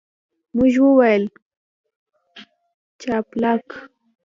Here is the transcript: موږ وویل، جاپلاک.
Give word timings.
موږ 0.55 0.73
وویل، 0.83 1.23
جاپلاک. 3.01 3.67